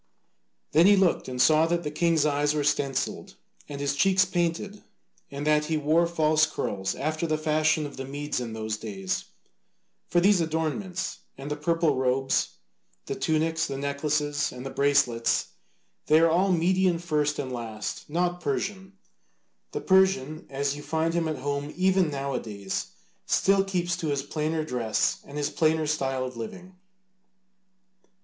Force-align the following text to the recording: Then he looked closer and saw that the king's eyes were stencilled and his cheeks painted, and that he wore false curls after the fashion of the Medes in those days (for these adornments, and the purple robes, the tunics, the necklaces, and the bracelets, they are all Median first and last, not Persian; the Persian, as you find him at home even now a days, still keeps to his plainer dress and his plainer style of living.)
Then 0.71 0.87
he 0.87 0.95
looked 0.95 1.25
closer 1.25 1.31
and 1.33 1.39
saw 1.39 1.67
that 1.67 1.83
the 1.83 1.91
king's 1.91 2.25
eyes 2.25 2.55
were 2.55 2.63
stencilled 2.63 3.35
and 3.69 3.79
his 3.79 3.93
cheeks 3.95 4.25
painted, 4.25 4.81
and 5.29 5.45
that 5.45 5.65
he 5.65 5.77
wore 5.77 6.07
false 6.07 6.47
curls 6.47 6.95
after 6.95 7.27
the 7.27 7.37
fashion 7.37 7.85
of 7.85 7.97
the 7.97 8.03
Medes 8.05 8.39
in 8.39 8.53
those 8.53 8.77
days 8.77 9.25
(for 10.07 10.19
these 10.19 10.41
adornments, 10.41 11.19
and 11.37 11.51
the 11.51 11.55
purple 11.55 11.97
robes, 11.97 12.55
the 13.05 13.13
tunics, 13.13 13.67
the 13.67 13.77
necklaces, 13.77 14.51
and 14.51 14.65
the 14.65 14.71
bracelets, 14.71 15.49
they 16.07 16.19
are 16.19 16.31
all 16.31 16.51
Median 16.51 16.97
first 16.97 17.37
and 17.37 17.51
last, 17.53 18.09
not 18.09 18.41
Persian; 18.41 18.93
the 19.71 19.81
Persian, 19.81 20.47
as 20.49 20.75
you 20.75 20.81
find 20.81 21.13
him 21.13 21.27
at 21.27 21.37
home 21.37 21.71
even 21.77 22.09
now 22.09 22.33
a 22.33 22.39
days, 22.39 22.87
still 23.27 23.63
keeps 23.63 23.95
to 23.97 24.07
his 24.07 24.23
plainer 24.23 24.63
dress 24.65 25.19
and 25.25 25.37
his 25.37 25.51
plainer 25.51 25.85
style 25.85 26.25
of 26.25 26.35
living.) 26.37 26.75